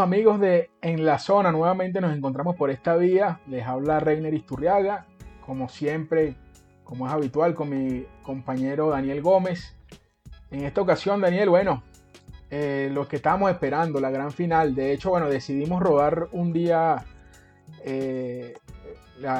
[0.00, 3.40] Amigos de En la Zona, nuevamente nos encontramos por esta vía.
[3.46, 5.06] Les habla Reiner Isturriaga,
[5.44, 6.36] como siempre,
[6.84, 9.76] como es habitual, con mi compañero Daniel Gómez.
[10.50, 11.82] En esta ocasión, Daniel, bueno,
[12.50, 14.74] eh, lo que estábamos esperando, la gran final.
[14.74, 17.04] De hecho, bueno, decidimos rodar un día
[17.84, 18.54] eh,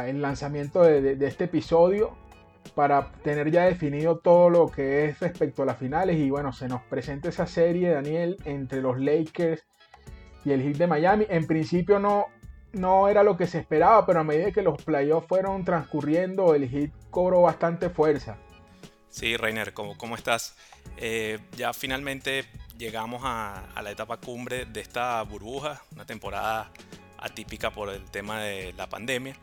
[0.06, 2.16] el lanzamiento de, este episodio
[2.74, 6.68] para tener ya definido todo lo que es respecto a las finales y bueno, se
[6.68, 9.69] nos presenta esa serie, Daniel, entre los Lakers
[10.44, 11.26] y el Heat de Miami.
[11.28, 12.26] En principio no,
[12.72, 16.68] no era lo que se esperaba, pero a medida que los playoffs fueron transcurriendo, el
[16.68, 18.36] Heat cobró bastante fuerza.
[19.08, 20.56] Sí, Reiner, ¿cómo, cómo estás?
[20.96, 22.44] Eh, ya finalmente
[22.78, 26.70] llegamos a, la etapa cumbre de esta burbuja, una temporada
[27.18, 29.34] atípica por el tema de la pandemia.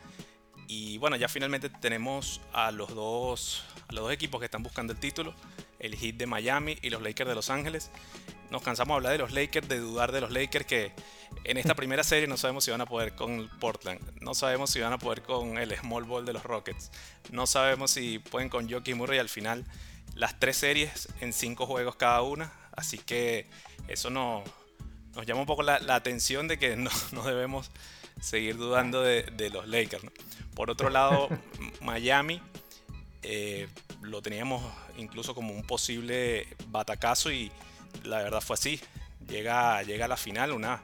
[0.67, 4.93] Y bueno, ya finalmente tenemos a los dos, a los dos equipos que están buscando
[4.93, 5.33] el título,
[5.79, 7.91] el Heat de Miami y los Lakers de Los Ángeles.
[8.49, 10.91] Nos cansamos de hablar de los Lakers, de dudar de los Lakers que
[11.43, 14.79] en esta primera serie no sabemos si van a poder con Portland, no sabemos si
[14.79, 16.91] van a poder con el Small Ball de los Rockets,
[17.31, 19.65] no sabemos si pueden con Jockey Murray al final.
[20.15, 23.47] Las tres series en cinco juegos cada una, Así que
[23.87, 24.45] eso nos
[25.25, 26.77] llama un poco la, atención de que
[27.11, 27.71] no, debemos
[28.21, 30.03] seguir dudando de, los Lakers.
[30.55, 31.27] Por otro lado,
[31.81, 32.39] Miami
[33.23, 33.67] eh,
[34.01, 34.63] lo teníamos
[34.97, 37.51] incluso como un posible batacazo y
[38.03, 38.79] la verdad fue así.
[39.27, 40.81] Llega, llega a la final, una,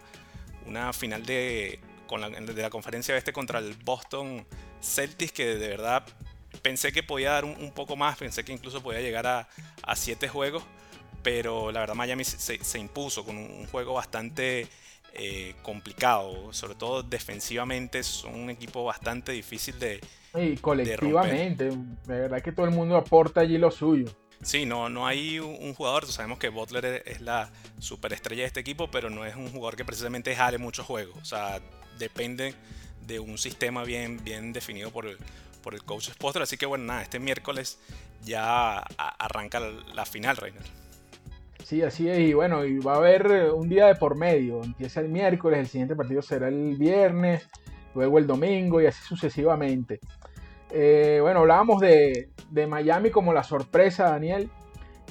[0.65, 4.45] una final de, la, de la conferencia este contra el Boston
[4.81, 6.05] Celtics que de verdad
[6.61, 9.47] pensé que podía dar un, poco más, pensé que incluso podía llegar a,
[9.83, 10.63] a siete juegos
[11.23, 14.67] pero la verdad Miami se, impuso con un juego bastante
[15.15, 20.01] eh, complicado, sobre todo defensivamente, son un equipo bastante difícil de...
[20.33, 24.05] Y colectivamente, de, verdad que todo el mundo aporta allí lo suyo.
[24.41, 28.89] Sí, no, no hay un jugador, sabemos que Butler es la superestrella de este equipo,
[28.89, 31.61] pero no es un jugador que precisamente jale muchos juegos, o sea,
[31.99, 32.55] depende
[33.05, 35.17] de un sistema bien, bien definido por el,
[35.61, 37.79] por el coach Sposter, así que bueno, nada, este miércoles
[38.25, 40.82] ya arranca la final, Reiner.
[41.63, 42.19] Sí, así es.
[42.19, 44.61] Y bueno, y va a haber eh, un día de por medio.
[44.63, 47.49] Empieza el miércoles, el siguiente partido será el viernes,
[47.95, 49.99] luego el domingo y así sucesivamente.
[50.71, 52.29] Eh, bueno, hablábamos de,
[52.67, 54.49] Miami como la sorpresa, Daniel.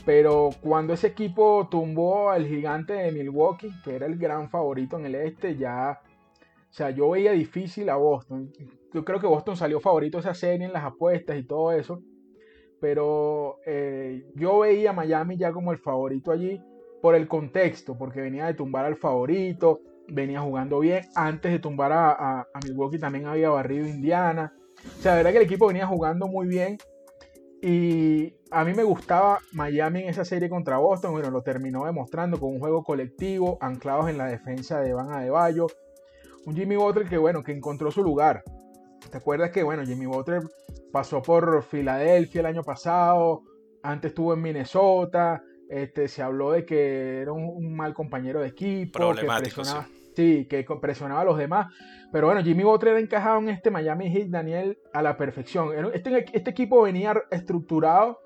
[0.04, 5.06] Pero cuando ese equipo tumbó al gigante de Milwaukee, que era el gran favorito en
[5.06, 6.00] el este, ya.
[6.70, 8.52] O sea, yo veía difícil a Boston.
[8.92, 12.02] Yo creo que Boston salió favorito esa serie en las apuestas y todo eso
[12.82, 16.60] pero eh, yo veía a Miami ya como el favorito allí
[17.00, 21.92] por el contexto, porque venía de tumbar al favorito, venía jugando bien, antes de tumbar
[21.92, 24.52] a, Milwaukee también había barrido Indiana,
[24.98, 26.76] o sea, la verdad que el equipo venía jugando muy bien.
[27.62, 32.40] Y a mí me gustaba Miami en esa serie contra Boston, bueno, lo terminó demostrando
[32.40, 35.68] con un juego colectivo, anclados en la defensa de Van Adebayo,
[36.46, 38.42] un Jimmy Butler que bueno, que encontró su lugar,
[39.12, 40.40] ¿Te acuerdas que, bueno, Jimmy Butler
[40.90, 43.42] pasó por Filadelfia el año pasado,
[43.82, 49.14] antes estuvo en Minnesota, este, se habló de que era un, mal compañero de equipo,
[49.14, 49.86] que presionaba,
[50.16, 50.46] sí.
[50.48, 51.74] que presionaba a los demás.
[52.10, 55.68] Pero bueno, Jimmy Butler encajado en este Miami Heat, Daniel, a la perfección.
[55.92, 58.18] Este, este equipo venía estructurado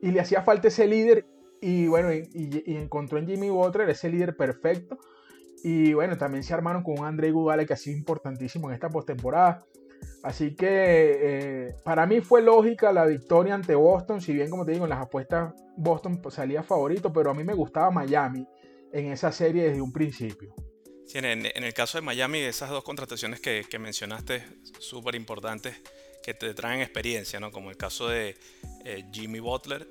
[0.00, 1.26] y le hacía falta ese líder
[1.60, 4.96] y bueno, y, encontró en Jimmy Butler ese líder perfecto.
[5.62, 8.88] Y bueno, también se armaron con un André Gudale que ha sido importantísimo en esta
[8.88, 9.66] postemporada.
[10.22, 14.72] Así que eh, para mí fue lógica la victoria ante Boston, si bien como te
[14.72, 18.46] digo en las apuestas Boston salía favorito, pero a mí me gustaba Miami
[18.92, 20.54] en esa serie desde un principio.
[21.06, 24.44] Sí, en, el caso de Miami, esas dos contrataciones que, mencionaste,
[24.78, 25.74] súper importantes,
[26.22, 27.50] que te traen experiencia, ¿no?
[27.50, 28.36] como el caso de
[28.84, 29.88] eh, Jimmy Butler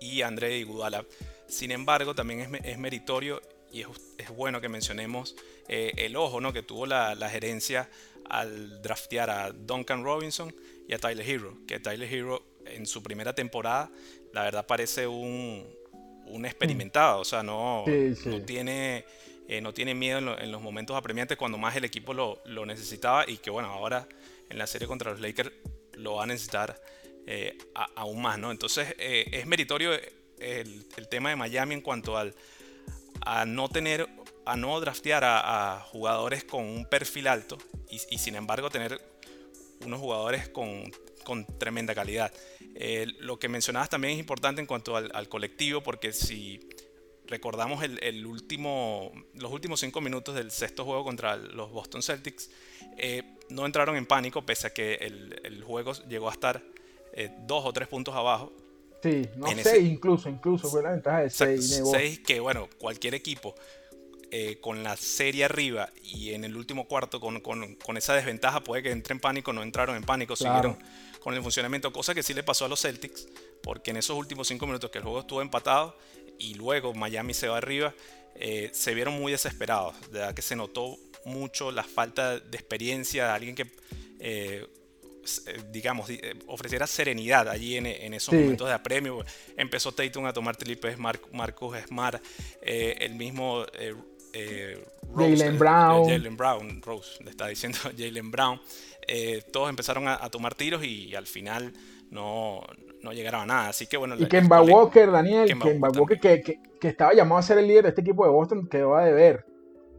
[0.00, 1.04] y André Iguodala.
[1.48, 3.42] Sin embargo, también es, meritorio
[3.72, 3.88] y es,
[4.36, 5.34] bueno que mencionemos
[5.68, 6.52] eh, el ojo ¿no?
[6.52, 7.88] que tuvo la, la gerencia
[8.28, 10.54] al draftear a Duncan Robinson
[10.88, 13.90] y a Tyler Hero, que Tyler Hero en su primera temporada,
[14.32, 15.66] la verdad parece un,
[16.26, 19.04] un experimentado, o sea, no, no tiene...
[19.48, 23.28] Eh, no tiene miedo en, los momentos apremiantes cuando más el equipo lo, lo, necesitaba
[23.28, 24.08] y que bueno, ahora
[24.48, 25.50] en la serie contra los Lakers
[25.94, 26.80] lo va a necesitar
[27.26, 27.58] eh,
[27.96, 28.52] aún más, ¿no?
[28.52, 32.34] Entonces eh, es meritorio el, el, tema de Miami en cuanto al
[33.24, 34.08] a no tener
[34.44, 37.58] a no draftear a, jugadores con un perfil alto
[37.88, 39.00] y, sin embargo tener
[39.84, 40.90] unos jugadores con,
[41.58, 42.32] tremenda calidad.
[42.74, 46.60] Eh, lo que mencionabas también es importante en cuanto al, colectivo porque si
[47.26, 52.50] recordamos el, último, los últimos cinco minutos del sexto juego contra los Boston Celtics,
[52.98, 56.62] eh, no entraron en pánico pese a que el, juego llegó a estar
[57.12, 58.52] eh, dos o tres puntos abajo.
[59.02, 61.82] Sí, no sé, incluso, incluso fue la ventaja de seis.
[61.90, 63.54] Seis que, bueno, cualquier equipo
[64.30, 68.82] eh, con la serie arriba y en el último cuarto con, con, esa desventaja puede
[68.82, 70.78] que entre en pánico, no entraron en pánico, siguieron
[71.20, 73.28] con el funcionamiento, cosa que sí le pasó a los Celtics,
[73.62, 75.96] porque en esos últimos cinco minutos que el juego estuvo empatado
[76.38, 77.92] y luego Miami se va arriba,
[78.36, 80.96] eh, se vieron muy desesperados, de verdad que se notó
[81.26, 83.66] mucho la falta de experiencia de alguien que...
[84.20, 84.66] Eh,
[85.70, 86.10] digamos,
[86.46, 89.24] ofreciera serenidad allí en, esos momentos de apremio.
[89.56, 92.22] Empezó Tatum a tomar triples, Marcus Smart,
[92.62, 93.64] el mismo
[94.32, 94.82] eh,
[95.14, 96.08] Jalen Brown.
[96.08, 98.60] Jalen Brown, Rose, le está diciendo Jalen Brown.
[99.06, 101.72] Eh, todos empezaron a, tomar tiros y al final
[102.10, 102.60] no,
[103.02, 103.68] no llegaron a nada.
[103.68, 104.14] Así que bueno.
[104.18, 107.88] Y Kemba Walker, Daniel, Kemba, Walker, que, que, estaba llamado a ser el líder de
[107.90, 109.44] este equipo de Boston, quedó a deber.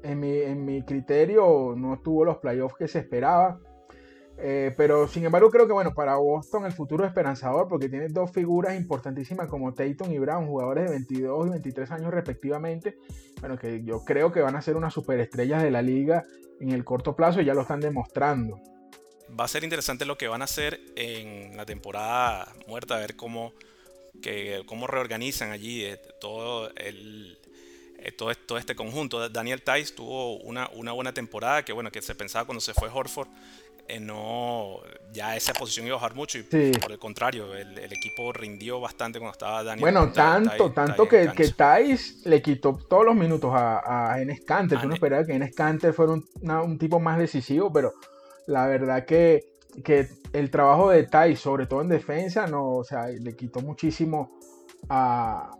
[0.03, 3.59] En mi, en mi criterio, no tuvo los playoffs que se esperaba.
[4.37, 8.07] Eh, pero sin embargo creo que bueno, para Boston el futuro es esperanzador porque tiene
[8.09, 12.97] dos figuras importantísimas como Tatum y Brown, jugadores de 22 y 23 años respectivamente,
[13.39, 16.25] bueno, que yo creo que van a ser unas superestrellas de la liga
[16.59, 18.59] en el corto plazo y ya lo están demostrando.
[19.39, 23.15] Va a ser interesante lo que van a hacer en la temporada muerta, a ver
[23.15, 23.53] cómo,
[24.21, 27.37] que, cómo reorganizan allí eh, todo el,
[27.97, 29.29] eh, todo, todo, este conjunto.
[29.29, 32.89] Daniel Tice tuvo una, una, buena temporada que bueno que se pensaba cuando se fue
[32.89, 33.29] Horford
[34.01, 34.77] no,
[35.11, 39.19] ya esa posición iba a bajar mucho y por el contrario, el, equipo rindió bastante
[39.19, 39.81] cuando estaba Daniel.
[39.81, 44.81] Bueno, tanto, tanto que, que Thais le quitó todos los minutos a, a Enes Kanter.
[44.81, 47.93] Tú no esperabas que Enes Kanter fuera un, tipo más decisivo, pero
[48.47, 49.43] la verdad que,
[49.83, 54.39] que el trabajo de Thais, sobre todo en defensa, no, o sea, le quitó muchísimo
[54.89, 55.51] a,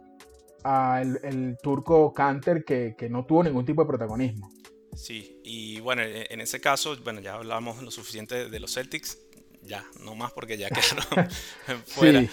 [1.02, 4.50] el, turco Kanter que, que no tuvo ningún tipo de protagonismo.
[4.96, 9.18] Sí, y bueno, e, en ese caso, bueno, ya hablamos lo suficiente de los Celtics,
[9.62, 11.30] ya, no más porque ya quedaron
[11.86, 12.26] fuera.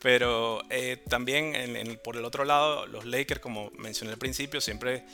[0.00, 5.04] Pero eh, también por el otro lado, los Lakers, como mencioné al principio, siempre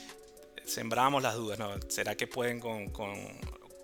[0.64, 1.70] sembrábamos las dudas, ¿no?
[1.88, 3.14] ¿Será que pueden con, con,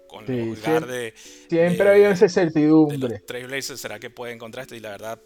[0.06, 1.14] con lugar de...
[1.49, 3.20] Siempre ha habido esa certidumbre.
[3.20, 4.75] Trailblazers, ¿será que pueden contra esto?
[4.75, 5.19] Y la verdad,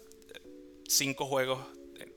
[0.87, 1.59] cinco juegos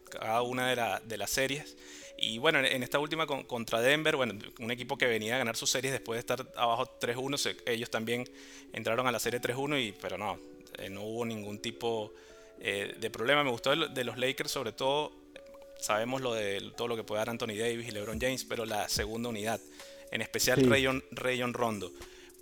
[0.09, 1.77] cada una de, de las series
[2.21, 5.71] y bueno, en esta última contra Denver, bueno, un equipo que venía a ganar sus
[5.71, 8.29] series después de estar abajo 3-1, ellos también
[8.73, 10.37] entraron a la serie 3-1, y, pero no,
[10.79, 12.13] eh, no hubo ningún tipo
[12.61, 13.45] eh, de problema.
[13.45, 15.13] Me gustó de los Lakers, sobre todo,
[15.79, 18.89] sabemos lo de todo lo que puede dar Anthony Davis y LeBron James, pero la
[18.89, 19.61] segunda unidad,
[20.11, 21.93] en especial Rayon, Rayon Rondo.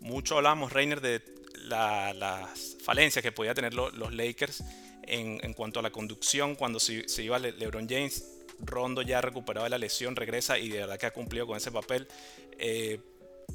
[0.00, 1.20] Mucho hablamos, Reiner, de
[1.67, 4.64] las falencias que podía tener los Lakers
[5.02, 9.69] en, en, cuanto a la conducción cuando se, se iba LeBron James Rondo ya recuperado
[9.69, 12.08] la lesión, regresa y de verdad que ha cumplido con ese papel.
[12.58, 13.00] Eh,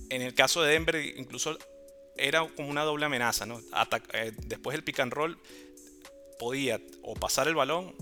[0.09, 1.57] en el caso de Denver, incluso
[2.15, 3.45] era como una doble amenaza.
[4.13, 5.39] Eh, después del pick and roll
[6.39, 7.95] podía o pasar el balón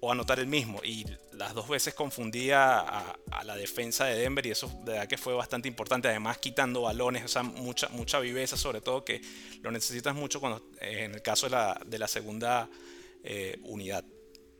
[0.00, 0.80] o anotar el mismo.
[0.82, 5.18] Y las dos veces confundía a, la defensa de Denver y eso de verdad que
[5.18, 6.08] fue bastante importante.
[6.08, 9.20] Además quitando balones, o sea, mucha, mucha viveza, sobre todo que
[9.62, 12.68] lo necesitas mucho cuando, eh, en el caso de la, de la segunda
[13.64, 14.02] unidad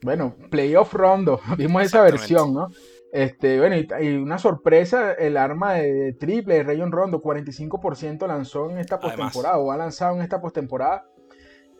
[0.02, 2.68] bueno, playoff rondo, vimos esa versión, ¿no?
[3.12, 8.78] Este, bueno, y, una sorpresa, el arma de, triple de Rayon Rondo, 45% lanzó en
[8.78, 11.06] esta postemporada, o ha lanzado en esta postemporada.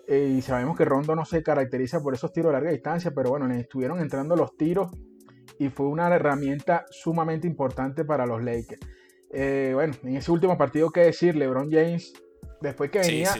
[0.09, 3.30] Eh, y sabemos que Rondo no se caracteriza por esos tiros de larga distancia, pero
[3.30, 4.90] bueno, le estuvieron entrando los tiros
[5.61, 8.80] y fue una herramienta sumamente importante para los Lakers.
[9.33, 11.37] Eh, bueno, en ese último partido, ¿qué decir?
[11.37, 12.12] LeBron James,
[12.61, 13.33] después que venía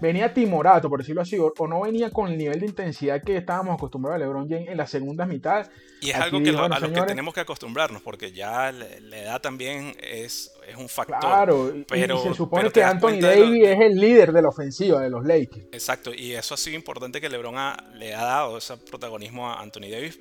[0.00, 3.74] venía timorato, por decirlo así, o, no venía con el nivel de intensidad que estábamos
[3.74, 5.68] acostumbrados a LeBron James en la segunda mitad.
[6.00, 8.86] Y es algo que a lo que tenemos que acostumbrarnos, porque ya la,
[9.18, 11.18] edad también es, es, un factor.
[11.18, 15.10] Claro, pero, y se supone que Anthony Davis es el líder de la ofensiva de
[15.10, 15.66] los Lakers.
[15.72, 17.56] Exacto, y eso ha sido importante que LeBron
[17.94, 20.20] le ha dado ese protagonismo a Anthony Davis.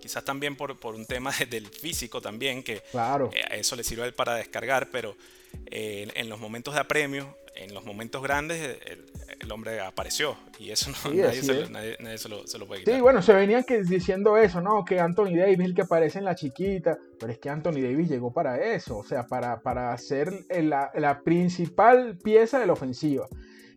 [0.00, 3.30] Quizás también por, por un tema del físico también, que claro.
[3.32, 5.16] Eh, eso le sirve a él para descargar, pero
[5.66, 8.78] eh, en los momentos de apremio en los momentos grandes
[9.40, 12.94] el, hombre apareció y eso no, nadie, se, lo, puede quitar.
[12.94, 14.84] Sí, bueno, se venían que, diciendo eso, ¿no?
[14.84, 18.08] Que Anthony Davis es el que aparece en la chiquita, pero es que Anthony Davis
[18.08, 23.26] llegó para eso, o sea, para, para ser la, la principal pieza de la ofensiva.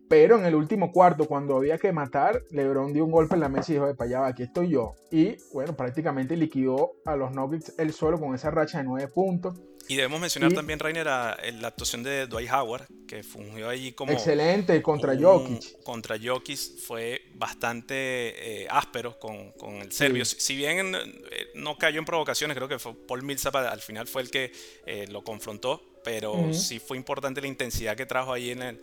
[0.08, 3.50] Pero en el último cuarto, cuando había que matar, LeBron dio un golpe en la
[3.50, 4.94] mesa y dijo, para allá, aquí estoy yo.
[5.10, 9.60] Y bueno, prácticamente liquidó a los Nuggets él solo con esa racha de nueve puntos.
[9.88, 14.12] Y debemos mencionar también, Rainer, la actuación de Dwight Howard, que fungió allí como...
[14.12, 15.82] Excelente, contra Jokic.
[15.82, 20.24] Contra Jokic fue bastante eh, áspero con, el serbio.
[20.24, 24.22] Si bien eh, no cayó en provocaciones, creo que fue Paul Millsap al final fue
[24.22, 24.52] el que
[24.86, 28.80] eh, lo confrontó, pero sí fue importante la intensidad que trajo ahí en el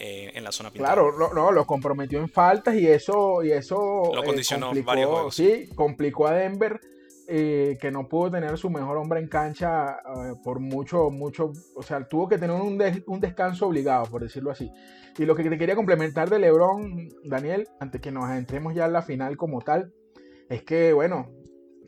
[0.00, 0.94] eh, en la zona pintada.
[0.94, 5.34] Claro, no, lo comprometió en faltas y eso, y eso lo condicionó complicó, varios juegos.
[5.34, 6.80] Sí, complicó a Denver
[7.30, 11.82] eh, que no pudo tener su mejor hombre en cancha eh, por mucho, mucho, o
[11.82, 14.72] sea, tuvo que tener un, un, descanso obligado, por decirlo así.
[15.18, 18.94] Y lo que te quería complementar de Lebron, Daniel, antes que nos entremos ya en
[18.94, 19.92] la final como tal,
[20.48, 21.28] es que, bueno,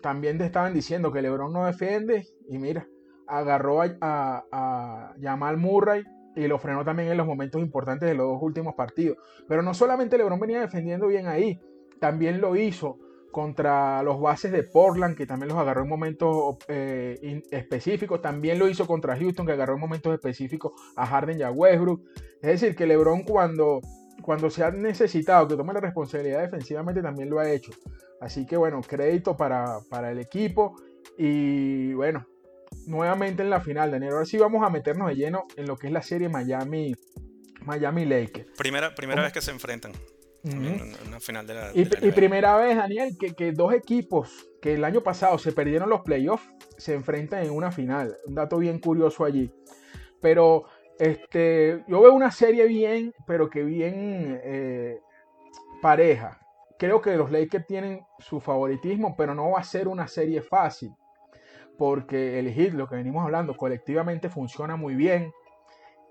[0.02, 2.86] también te estaban diciendo que Lebron no defiende y mira,
[3.26, 6.04] agarró a, a, Jamal Murray
[6.36, 9.16] y lo frenó también en los momentos importantes de los dos últimos partidos.
[9.48, 11.58] Pero no solamente LeBron venía defendiendo bien ahí,
[11.98, 12.98] también lo hizo
[13.30, 18.20] contra los bases de Portland, que también los agarró en momentos eh, específicos.
[18.20, 22.02] También lo hizo contra Houston, que agarró en momentos específicos a Harden y a Westbrook.
[22.42, 23.80] Es decir, que LeBron cuando,
[24.22, 27.72] cuando se ha necesitado que tome la responsabilidad defensivamente también lo ha hecho.
[28.20, 30.74] Así que bueno, crédito para, para el equipo.
[31.16, 32.26] Y bueno,
[32.86, 34.12] nuevamente en la final, Daniel.
[34.12, 36.94] Ahora sí vamos a meternos de lleno en lo que es la serie Miami,
[37.64, 38.50] Miami Lakers.
[38.56, 39.92] Primera, primera vez que se enfrentan.
[40.44, 44.84] En una final de la, y, primera vez, Daniel, que, que, dos equipos que el
[44.84, 48.16] año pasado se perdieron los playoffs se enfrentan en una final.
[48.26, 49.52] Un dato bien curioso allí.
[50.20, 50.64] Pero
[50.98, 55.00] este, yo veo una serie bien, pero que bien eh,
[55.82, 56.40] pareja.
[56.78, 60.90] Creo que los Lakers tienen su favoritismo, pero no va a ser una serie fácil
[61.80, 65.32] porque el hit, lo que venimos hablando, colectivamente funciona muy bien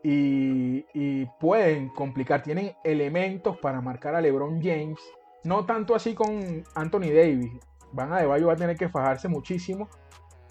[0.03, 4.99] y, pueden complicar, tienen elementos para marcar a LeBron James,
[5.43, 7.51] no tanto así con Anthony Davis,
[7.91, 9.89] Van a de Bayo va a tener que fajarse muchísimo,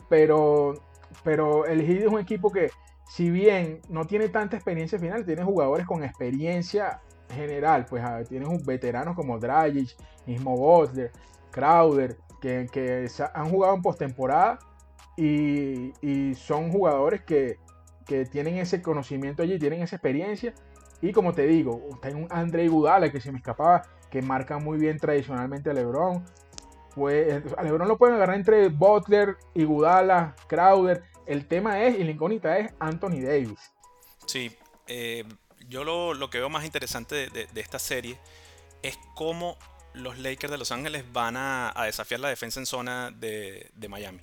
[0.09, 0.75] pero,
[1.23, 2.71] pero el Heat es un equipo que
[3.09, 7.01] si bien no tiene tanta experiencia final, tiene jugadores con experiencia
[7.31, 11.13] general, pues tienen veteranos como Dragic, mismo Butler,
[11.51, 14.59] Crowder, que, que han jugado en postemporada
[15.17, 17.59] y, son jugadores que,
[18.31, 20.55] tienen ese conocimiento allí, tienen esa experiencia.
[21.01, 24.79] Y como te digo, está un André Gudala que se me escapaba, que marca muy
[24.79, 26.25] bien tradicionalmente a LeBron.
[26.95, 31.05] Pues a LeBron lo pueden agarrar entre Butler, Gudala, Crowder.
[31.27, 33.73] El tema es, y la incógnita es Anthony Davis.
[34.27, 34.51] Sí,
[34.87, 35.25] eh,
[35.69, 38.19] yo lo, que veo más interesante de, esta serie
[38.83, 39.57] es cómo
[39.95, 44.21] los Lakers de Los Ángeles van a, desafiar la defensa en zona de, de Miami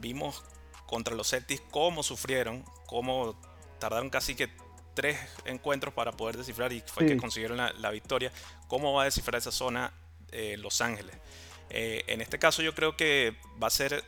[0.00, 0.44] vimos
[0.86, 3.38] contra los Celtics cómo sufrieron, cómo
[3.78, 4.48] tardaron casi que
[4.94, 8.32] tres encuentros para poder descifrar y fue que consiguieron la, victoria.
[8.66, 9.92] ¿Cómo va a descifrar esa zona
[10.32, 11.14] eh, Los Ángeles?
[11.68, 14.04] Eh, en este caso yo creo que va a ser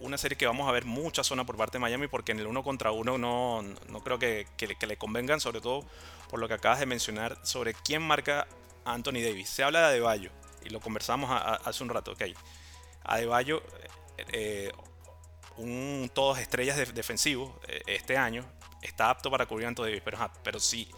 [0.00, 2.48] una serie que vamos a ver mucha zona por parte de Miami porque en el
[2.48, 5.84] uno contra uno no, no creo que, le convengan, sobre todo
[6.28, 8.48] por lo que acabas de mencionar sobre quién marca
[8.84, 9.48] a Anthony Davis.
[9.48, 10.30] Se habla de Adebayo
[10.64, 12.22] y lo conversamos hace un rato, ok.
[13.04, 13.62] Adebayo
[14.32, 14.72] eh,
[15.56, 18.44] un todos estrellas defensivos eh, este año,
[18.82, 20.02] está apto para cubrir a Anthony Davis.
[20.04, 20.88] Pero, pero si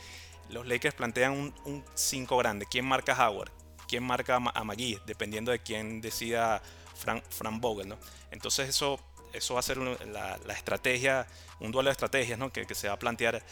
[0.49, 3.50] los Lakers plantean un 5 grande, ¿quién marca a Howard?
[3.88, 4.99] ¿Quién marca a McGee?
[5.06, 6.62] Dependiendo de quién decida
[6.94, 7.99] Frank, Frank Vogel, ¿no?
[8.30, 8.99] Entonces eso,
[9.32, 11.26] eso va a ser la, estrategia,
[11.61, 12.52] un duelo de estrategias, ¿no?
[12.52, 13.42] Que, se va a plantear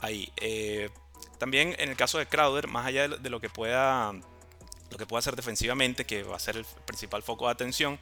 [0.00, 0.32] ahí.
[0.36, 0.90] Eh,
[1.38, 4.12] también en el caso de Crowder, más allá de, lo que pueda
[4.90, 7.98] lo que pueda hacer defensivamente, que va a ser el principal foco de atención,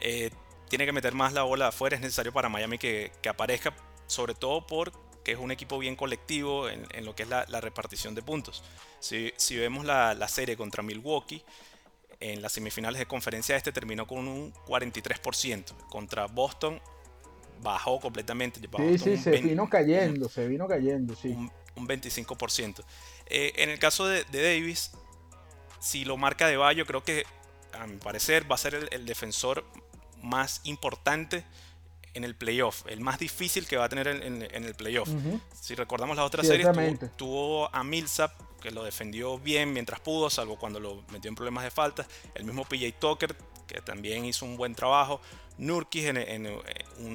[0.00, 0.30] eh,
[0.68, 3.74] tiene que meter más la bola afuera, es necesario para Miami que, aparezca,
[4.06, 8.22] sobre todo porque es un equipo bien colectivo en, lo que es la, repartición de
[8.22, 8.64] puntos.
[9.00, 11.42] Si, vemos la, serie contra Milwaukee,
[12.20, 16.80] en las semifinales de conferencia este terminó con un 43%, contra Boston
[17.62, 18.60] bajó completamente.
[18.60, 21.28] sí, sí, se vino cayendo, se vino cayendo, sí.
[21.76, 22.84] Un, 25%.
[23.26, 24.92] Eh, en el caso de, Davis,
[25.80, 27.24] si lo marca de Bayo, creo que
[27.72, 29.64] a mi parecer va a ser el defensor
[30.24, 31.44] más importante
[32.14, 35.08] en el playoff, el más difícil que va a tener en, el playoff.
[35.60, 36.66] Si recordamos la otra serie,
[37.16, 41.64] tuvo, a Millsap, que lo defendió bien mientras pudo, salvo cuando lo metió en problemas
[41.64, 42.06] de falta.
[42.34, 45.20] El mismo PJ Tucker, que también hizo un buen trabajo.
[45.58, 46.48] Nurkic en,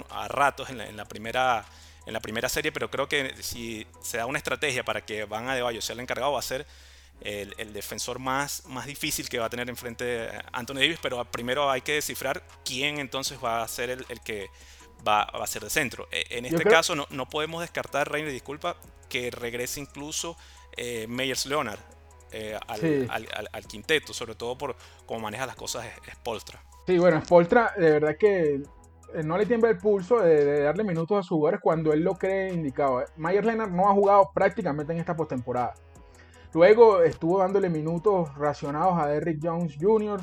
[0.09, 1.65] a ratos en la, primera,
[2.05, 5.47] en la primera serie, pero creo que si se da una estrategia para que Van
[5.49, 6.67] Adebayo sea el encargado, va a ser
[7.21, 11.81] el, defensor más, más difícil que va a tener enfrente Anthony Davis, pero primero hay
[11.81, 14.49] que descifrar quién entonces va a ser el, que
[15.07, 16.07] va, a ser de centro.
[16.11, 18.77] E, en este caso no, no, podemos descartar, Reiner, disculpa,
[19.09, 20.37] que regrese incluso
[20.77, 21.79] eh, Meyers Leonard
[22.31, 26.63] eh, al, quinteto, sobre todo por cómo maneja las cosas Spolstra.
[26.85, 28.61] Sí, bueno, Spolstra de verdad que
[29.13, 32.15] eh, no le tiembla el pulso de, darle minutos a sus jugadores cuando él lo
[32.15, 33.03] cree indicado.
[33.17, 35.73] Meyers Leonard no ha jugado prácticamente en esta postemporada.
[36.53, 40.19] Luego estuvo dándole minutos racionados a Derrick Jones Jr.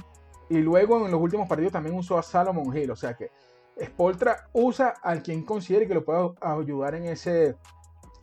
[0.48, 2.90] Y luego en los últimos partidos también usó a Salomon Hill.
[2.90, 3.30] O sea que
[3.82, 7.56] Spoltra usa al quien considere que lo pueda ayudar en ese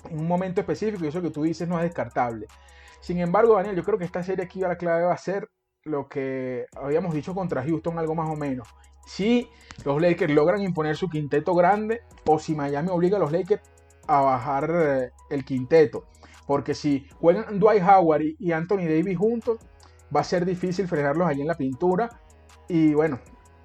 [0.10, 1.04] en un momento específico.
[1.06, 2.48] Y eso que tú dices no es descartable.
[3.00, 5.50] Sin embargo, Daniel, yo creo que esta serie aquí la clave va a ser
[5.84, 8.68] lo que habíamos dicho contra Houston, algo más o menos.
[9.06, 9.50] si
[9.84, 13.62] los Lakers logran imponer su quinteto grande o si Miami obliga a los Lakers
[14.08, 16.06] a bajar eh, el quinteto.
[16.48, 19.60] Porque si juegan Dwight Howard y Anthony Davis juntos,
[20.16, 22.10] va a ser difícil frenarlos allí en la pintura.
[22.68, 23.20] Y bueno,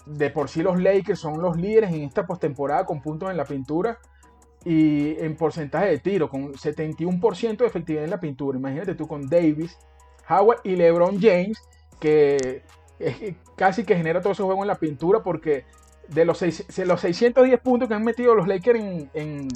[0.07, 3.45] de por sí los Lakers son los líderes en esta postemporada con puntos en la
[3.45, 3.99] pintura
[4.65, 8.59] y en porcentaje de tiro, con 71% de efectividad en la pintura.
[8.59, 9.79] Imagínate tú con Davis,
[10.29, 11.59] Howard y LeBron James,
[12.01, 12.63] que
[13.57, 15.65] casi que genera todo ese juego en la pintura porque
[16.09, 18.81] de los, los 610 puntos que han metido los Lakers
[19.15, 19.49] en,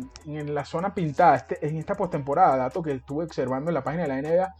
[0.54, 4.08] la zona pintada este, en esta postemporada, dato que estuve observando en la página de
[4.08, 4.54] la NBA,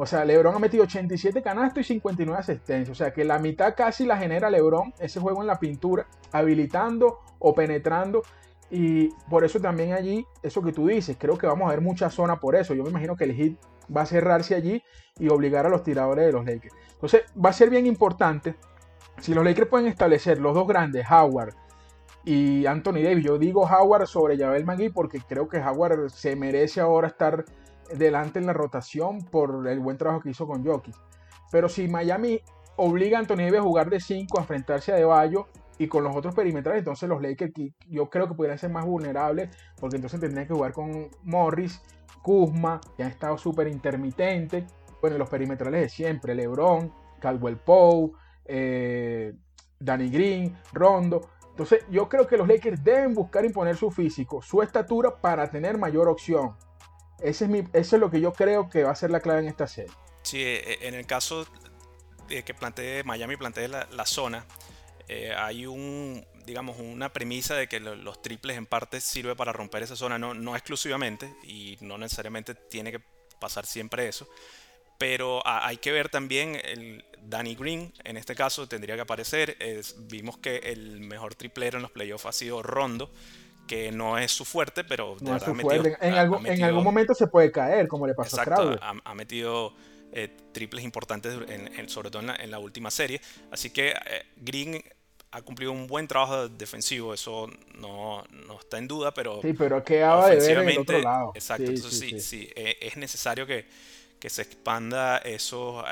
[0.00, 2.88] o sea, LeBron ha metido 87 canastos y 59 asistencias.
[2.88, 7.18] O sea, que la mitad casi la genera LeBron, ese juego en la pintura, habilitando
[7.40, 8.22] o penetrando.
[8.70, 12.10] Y por eso también allí, eso que tú dices, creo que vamos a ver mucha
[12.10, 12.74] zona por eso.
[12.74, 13.58] Yo me imagino que el hit
[13.94, 14.84] va a cerrarse allí
[15.18, 16.74] y obligar a los tiradores de los Lakers.
[16.92, 18.54] Entonces, va a ser bien importante.
[19.20, 21.54] Si los Lakers pueden establecer los dos grandes, Howard
[22.24, 23.24] y Anthony Davis.
[23.24, 27.44] Yo digo Howard sobre Javel McGee porque creo que Howard se merece ahora estar
[27.94, 30.94] delante en la rotación por el buen trabajo que hizo con Jokic.
[31.50, 32.40] Pero si Miami
[32.76, 35.06] obliga a Anthony Davis a jugar de 5, a enfrentarse a De
[35.78, 37.52] y con los otros perimetrales, entonces los Lakers
[37.88, 39.48] yo creo que podrían ser más vulnerables
[39.80, 41.80] porque entonces tendrían que jugar con Morris,
[42.22, 44.64] Kuzma, que han estado súper intermitentes.
[45.00, 48.10] Bueno, los perimetrales de siempre, LeBron, Caldwell Poe,
[48.48, 49.34] eh,
[49.78, 51.30] Danny Green, Rondo.
[51.50, 55.76] Entonces yo creo que los Lakers deben buscar imponer su físico, su estatura para tener
[55.76, 56.56] mayor opción.
[57.20, 59.40] Ese es mi, eso es lo que yo creo que va a ser la clave
[59.40, 59.92] en esta serie.
[60.22, 61.46] Sí, eh, eh, en el caso
[62.28, 64.44] de que plantee Miami plantee la, la zona,
[65.08, 69.82] eh, hay un, digamos, una premisa de que los triples en parte sirve para romper
[69.82, 73.00] esa zona, no, no exclusivamente y no necesariamente tiene que
[73.40, 74.28] pasar siempre eso.
[74.98, 79.56] Pero hay que ver también el Danny Green, en este caso tendría que aparecer.
[80.08, 83.10] vimos que el mejor triplero en los playoffs ha sido Rondo
[83.68, 88.14] que no es su fuerte, pero En, en, algún momento se puede caer, como le
[88.14, 88.80] pasó a Crowder.
[88.82, 89.74] Ha, metido
[90.10, 91.38] eh, triples importantes,
[91.86, 93.20] sobre todo en la, última serie.
[93.52, 94.82] Así que eh, Green
[95.30, 99.42] ha cumplido un buen trabajo defensivo, eso no, no está en duda, pero...
[99.42, 101.32] Sí, pero quedaba de ver en el otro lado.
[101.34, 103.66] Exacto, sí, sí, eh, es necesario que,
[104.18, 105.84] que se expanda eso,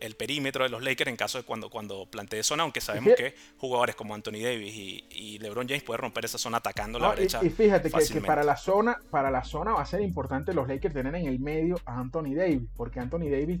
[0.00, 3.34] el perímetro de los Lakers en caso de cuando, cuando plantee zona, aunque sabemos que
[3.58, 7.40] jugadores como Anthony Davis y, LeBron James pueden romper esa zona atacando la brecha.
[7.42, 10.94] Y, fíjate que, para la zona, para la zona va a ser importante los Lakers
[10.94, 13.60] tener en el medio a Anthony Davis, porque Anthony Davis,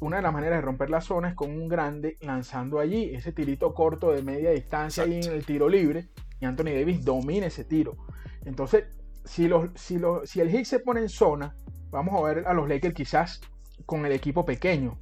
[0.00, 3.32] una de las maneras de romper la zona es con un grande lanzando allí, ese
[3.32, 6.08] tirito corto de media distancia ahí en el tiro libre,
[6.40, 7.96] y Anthony Davis domina ese tiro.
[8.44, 8.84] Entonces,
[9.24, 11.54] si, los, si, los, si el hit se pone en zona,
[11.96, 13.40] vamos a ver a los Lakers quizás
[13.84, 14.98] con el equipo pequeño,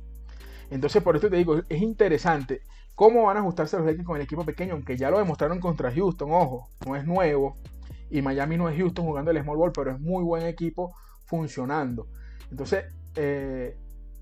[0.71, 2.63] entonces, por eso te digo, es interesante
[2.95, 5.93] cómo van a ajustarse los Lakers con el equipo pequeño, aunque ya lo demostraron contra
[5.93, 7.57] Houston, ojo, no es nuevo.
[8.11, 10.95] Y Miami no es Houston jugando el small ball, pero es muy buen equipo
[11.27, 12.07] funcionando.
[12.51, 12.85] Entonces,
[13.17, 13.77] eh,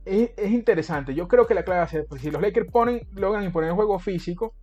[0.04, 1.14] es, interesante.
[1.14, 3.98] Yo creo que la clave es, pues, si los Lakers ponen, logran imponer el juego
[3.98, 4.54] físico,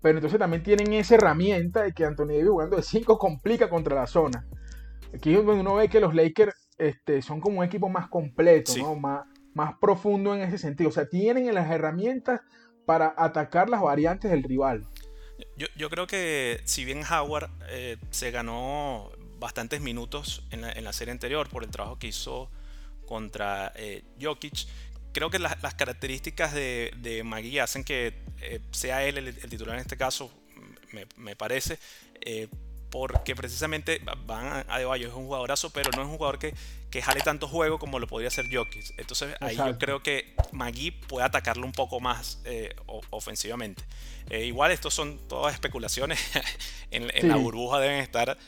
[0.00, 3.94] pero entonces también tienen esa herramienta de que Anthony Davis jugando de 5 complica contra
[3.94, 4.46] la zona.
[5.14, 8.94] Aquí uno ve que los Lakers este, son como un equipo más completo, ¿no?
[8.94, 10.90] más, más profundo en ese sentido.
[10.90, 12.40] O sea, tienen las herramientas
[12.84, 14.86] para atacar las variantes del rival.
[15.56, 21.48] Yo, creo que si bien Howard eh, se ganó bastantes minutos en la, serie anterior
[21.50, 22.50] por el trabajo que hizo
[23.04, 24.66] contra eh, Jokic,
[25.12, 29.82] creo que las características de, de Magui hacen que eh, sea él el, titular en
[29.82, 30.30] este caso,
[30.92, 31.78] me, me parece,
[32.90, 36.54] porque precisamente Van Adebayo es un jugadorazo, pero no es un jugador que,
[36.90, 38.98] que jale tanto juego como lo podría hacer Jokic.
[38.98, 42.74] Entonces ahí yo creo que Magui puede atacarlo un poco más eh,
[43.10, 43.82] ofensivamente.
[44.30, 46.18] Eh, igual estos son todas especulaciones.
[46.90, 48.38] en, la burbuja deben estar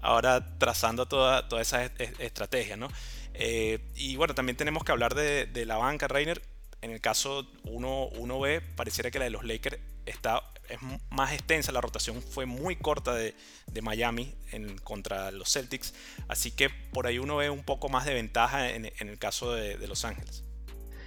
[0.00, 2.88] ahora trazando toda, toda esa estrategia, ¿no?
[3.34, 6.42] Eh, y bueno, también tenemos que hablar de, de la banca, Reiner.
[6.80, 10.78] En el caso 1B, pareciera que la de los Lakers está es
[11.10, 13.34] más extensa, la rotación fue muy corta de,
[13.82, 15.94] Miami en, contra los Celtics,
[16.28, 19.86] así que por ahí uno ve un poco más de ventaja en, el caso de,
[19.86, 20.44] Los Ángeles.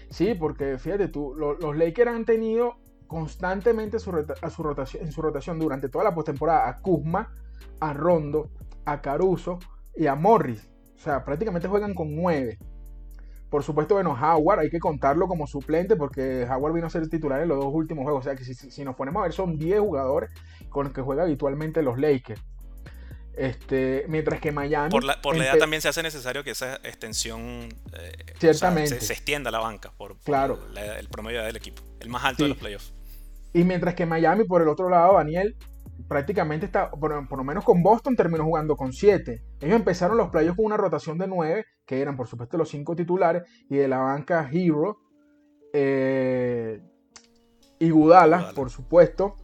[0.09, 4.11] Sí, porque fíjate tú, los Lakers han tenido constantemente su,
[4.55, 7.33] su rotación, en su rotación durante toda la postemporada a Kuzma,
[7.79, 8.49] a Rondo,
[8.85, 9.59] a Caruso
[9.95, 10.67] y a Morris.
[10.95, 12.57] O sea, prácticamente juegan con nueve.
[13.51, 17.41] Por supuesto, bueno, Howard hay que contarlo como suplente porque Howard vino a ser titular
[17.41, 18.21] en los dos últimos juegos.
[18.21, 20.29] O sea que si, nos ponemos a ver, son 10 jugadores
[20.69, 22.41] con los que juega habitualmente los Lakers.
[23.35, 24.89] Este, mientras que Miami.
[24.89, 27.67] Por la, edad también se hace necesario que esa extensión.
[28.39, 29.01] Ciertamente.
[29.01, 30.57] se, extienda la banca por, claro.
[30.77, 31.81] el promedio del equipo.
[31.99, 32.93] El más alto de los playoffs.
[33.51, 35.57] Y mientras que Miami, por el otro lado, Daniel,
[36.11, 39.41] prácticamente está, por, lo menos con Boston, terminó jugando con 7.
[39.61, 42.97] Ellos empezaron los playoffs con una rotación de 9, que eran por supuesto los 5
[42.97, 44.97] titulares, y de la banca Hero,
[45.71, 46.81] eh,
[47.79, 49.37] y Gudala, por supuesto,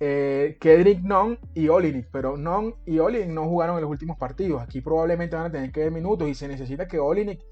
[0.00, 4.62] eh, Kedrick Non y Olinik, pero Non y Olinik no jugaron en los últimos partidos.
[4.62, 7.42] Aquí probablemente van a tener que ver minutos y se necesita que Olinik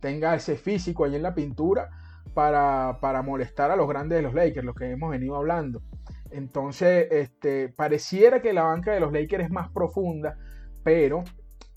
[0.00, 1.90] tenga ese físico ahí en la pintura
[2.32, 5.82] para, para molestar a los grandes de los Lakers, los que hemos venido hablando.
[6.30, 10.38] Entonces, este, pareciera que la banca de los Lakers es más profunda,
[10.82, 11.24] pero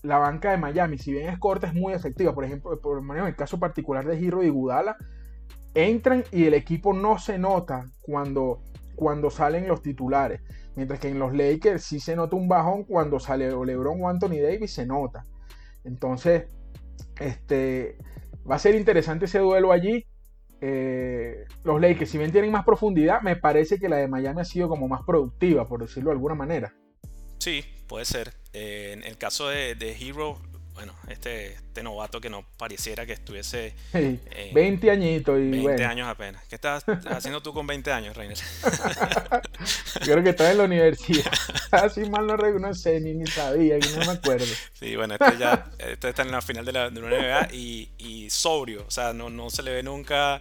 [0.02, 2.34] la banca de Miami, si bien es corta, es muy efectiva.
[2.34, 4.96] Por ejemplo, por en el caso particular de Hiro y Gudala,
[5.74, 8.62] entran y el equipo no se nota cuando,
[8.96, 10.40] cuando salen los titulares.
[10.76, 14.40] Mientras que en los Lakers sí se nota un bajón cuando sale LeBron o Anthony
[14.42, 15.24] Davis, se nota.
[15.84, 16.44] Entonces,
[17.18, 17.98] este,
[18.48, 20.06] va a ser interesante ese duelo allí.
[20.60, 24.44] Eh, los Lakers, si bien tienen más profundidad, me parece que la de Miami ha
[24.44, 26.74] sido como más productiva, por decirlo de alguna manera.
[27.38, 28.34] Sí, puede ser.
[28.52, 30.38] Eh, en el caso de, de Hero,
[30.80, 33.74] bueno, este, este novato que no pareciera que estuviese...
[34.54, 36.42] 20 añitos y 20 años apenas.
[36.48, 38.38] ¿Qué estás haciendo tú con 20 años, Reiner?
[40.02, 41.30] Creo que estás en la universidad.
[41.70, 44.46] Así mal no, no sé, ni, ni sabía, no me acuerdo.
[44.72, 48.30] Sí, bueno, este ya este está en la final de la, de NBA y, y,
[48.30, 48.86] sobrio.
[48.88, 50.40] O sea, no, no se le ve nunca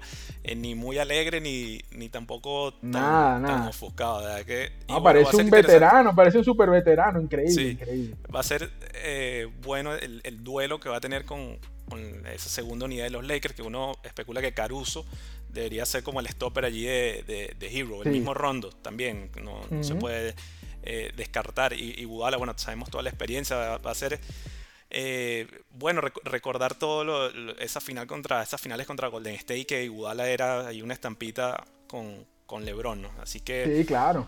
[0.50, 4.24] eh, ni muy alegre ni, ni tampoco tan, nada, tan ofuscado.
[4.46, 4.72] Que,
[5.04, 8.16] parece un veterano, parece un super veterano, increíble, increíble.
[8.34, 12.50] Va a ser eh, bueno el, el, duelo que va a tener con, con, esa
[12.50, 15.06] segunda unidad de los Lakers, que uno especula que Caruso
[15.50, 19.94] debería ser como el stopper allí de, de, Hero, el mismo Rondo también, no, se
[19.94, 20.34] puede
[20.82, 21.74] eh, descartar.
[21.74, 24.20] Y, y, Budala, bueno, sabemos toda la experiencia, va, a ser...
[24.92, 30.68] Eh, bueno, recordar todo esa final contra esas finales contra Golden State que Budala era
[30.68, 33.12] ahí una estampita con, con LeBron, ¿no?
[33.22, 34.28] Así que sí, claro.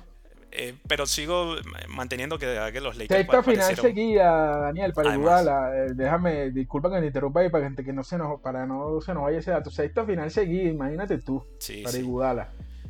[0.54, 1.56] Eh, pero sigo
[1.88, 3.22] manteniendo que, que los Lakers.
[3.22, 5.72] Sexta final seguida, Daniel, para Iguala.
[5.76, 9.14] Eh, déjame, disculpa que me interrumpa ahí para que, no se nos, para no se
[9.14, 9.72] nos vaya ese dato.
[9.72, 11.46] Sexta final seguida, imagínate tú,
[11.84, 12.04] para sí.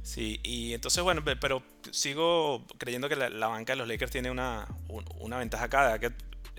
[0.02, 4.68] Sí, y entonces, bueno, pero sigo creyendo que la, banca de los Lakers tiene una,
[5.20, 6.00] una ventaja acá.
[6.00, 6.12] Que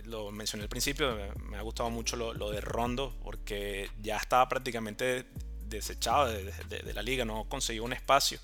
[0.04, 1.16] lo mencioné al principio,
[1.48, 5.26] me, ha gustado mucho lo, de Rondo, porque ya estaba prácticamente
[5.68, 8.38] desechado de, la liga, no consiguió un espacio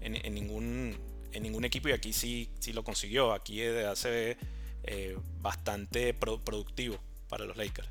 [0.00, 3.32] en, ningún equipo y aquí sí, sí lo consiguió.
[3.32, 4.36] Aquí hace
[4.84, 6.96] eh, bastante productivo
[7.28, 7.88] para los Lakers.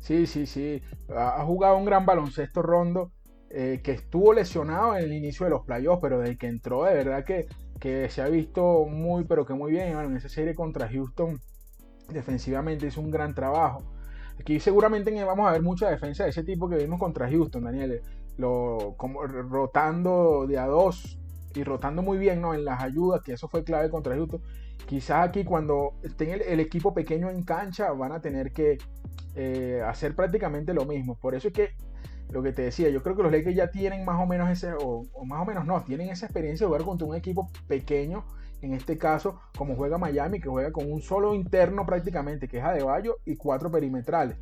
[0.00, 0.82] Sí, sí, sí.
[1.14, 3.12] Ha jugado un gran baloncesto rondo
[3.50, 6.94] eh, que estuvo lesionado en el inicio de los playoffs, pero desde que entró de
[6.94, 7.46] verdad que,
[7.78, 9.96] que se ha visto muy, pero que muy bien.
[9.96, 11.40] en esa serie contra Houston
[12.08, 13.82] defensivamente hizo un gran trabajo.
[14.40, 18.02] Aquí seguramente vamos a ver mucha defensa de ese tipo que vimos contra Houston, Daniel.
[18.38, 21.18] Lo, como rotando de a dos
[21.54, 22.54] y rotando muy bien ¿no?
[22.54, 24.40] en las ayudas, que eso fue clave contra Houston.
[24.86, 28.78] Quizás aquí cuando estén el, equipo pequeño en cancha van a tener que
[29.34, 31.14] eh, hacer prácticamente lo mismo.
[31.16, 31.70] Por eso es que
[32.32, 34.72] lo que te decía, yo creo que los Lakers ya tienen más o menos ese,
[34.78, 38.24] o, más o menos no, tienen esa experiencia de jugar contra un equipo pequeño,
[38.62, 42.64] en este caso como juega Miami, que juega con un solo interno prácticamente, que es
[42.64, 44.38] Adebayo, y cuatro perimetrales.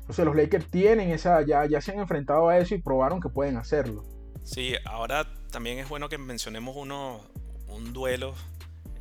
[0.00, 3.28] Entonces los Lakers tienen esa, ya, ya se han enfrentado a eso y probaron que
[3.28, 4.04] pueden hacerlo.
[4.42, 7.20] Sí, ahora también es bueno que mencionemos uno,
[7.68, 8.34] un duelo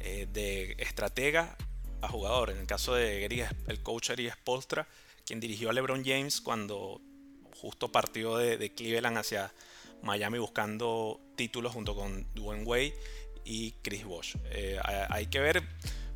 [0.01, 1.55] eh, de estratega
[2.01, 2.49] a jugador.
[2.49, 4.87] En el caso de el coach Gary Spolstra,
[5.25, 7.01] quien dirigió a LeBron James cuando
[7.55, 9.53] justo partió de, Cleveland hacia
[10.01, 12.93] Miami buscando títulos junto con Dwayne Wade
[13.47, 14.35] y Chris Bosh.
[14.51, 14.79] Eh,
[15.09, 15.63] hay que ver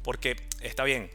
[0.03, 1.09] porque está bien,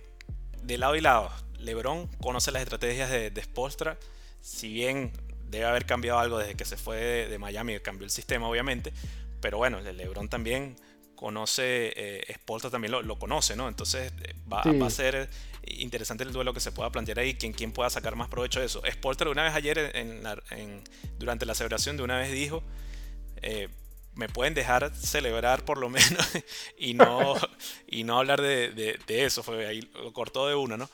[0.63, 3.99] de lado y lado, LeBron conoce las estrategias de, de Spolstra,
[4.41, 5.13] si bien
[5.51, 8.93] debe haber cambiado algo desde que se fue de, Miami, cambió el sistema obviamente,
[9.41, 10.77] pero bueno, LeBron también
[11.15, 12.37] conoce, eh,
[12.71, 13.69] también lo, conoce, ¿no?
[13.69, 15.29] Entonces eh, va, a ser
[15.67, 18.67] interesante el duelo que se pueda plantear ahí, quien, quién pueda sacar más provecho de
[18.67, 18.83] eso.
[18.91, 20.85] Spolter una vez ayer, en,
[21.19, 22.63] durante la celebración, de una vez dijo,
[23.43, 23.69] eh,
[24.17, 26.43] me pueden dejar celebrar por lo menos
[26.77, 27.35] y no,
[27.87, 30.89] y no hablar de, eso, fue ahí lo cortó de una, ¿no?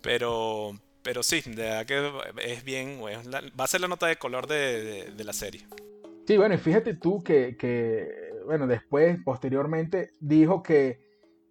[0.00, 2.10] Pero, pero sí, de verdad que
[2.42, 5.66] es bien, va a ser la nota de color de, la serie.
[6.26, 7.56] Sí, bueno, y fíjate tú que,
[8.46, 11.00] bueno, después, posteriormente, dijo que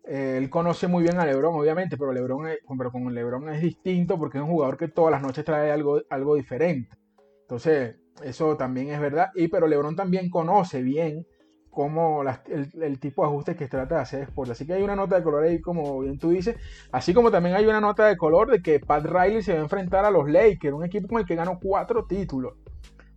[0.05, 4.17] eh, él conoce muy bien a Lebron, obviamente, pero, Lebron pero con Lebron es distinto
[4.17, 6.97] porque es un jugador que todas las noches trae algo, algo diferente.
[7.41, 9.29] Entonces, eso también es verdad.
[9.35, 11.25] Y pero Lebron también conoce bien
[11.69, 14.51] como el, tipo de ajustes que trata de hacer Sport.
[14.51, 16.55] Así que hay una nota de color ahí, como bien tú dices.
[16.91, 19.63] Así como también hay una nota de color de que Pat Riley se va a
[19.63, 22.53] enfrentar a los Lakers, un equipo con el que ganó cuatro títulos.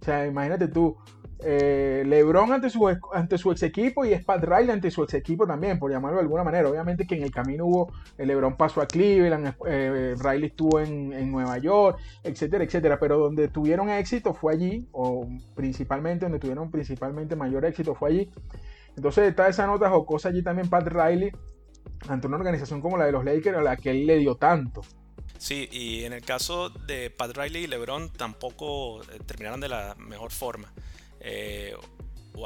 [0.00, 0.96] O sea, imagínate tú,
[1.44, 5.90] eh, LeBron ante su, ex equipo y Pat Riley ante su ex equipo también, por
[5.90, 6.68] llamarlo de alguna manera.
[6.68, 11.58] Obviamente que en el camino hubo, LeBron pasó a Cleveland, eh, Riley estuvo en, Nueva
[11.58, 12.98] York, etcétera, etcétera.
[12.98, 18.30] Pero donde tuvieron éxito fue allí, o principalmente donde tuvieron principalmente mayor éxito fue allí.
[18.96, 21.32] Entonces está esa nota jocosa allí también Pat Riley
[22.08, 24.82] ante una organización como la de los Lakers a la que él le dio tanto.
[25.38, 29.96] Sí, y en el caso de Pat Riley y LeBron tampoco eh, terminaron de la
[29.98, 30.72] mejor forma.
[31.22, 31.74] Eh,